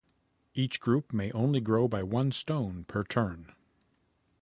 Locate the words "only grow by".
1.31-2.01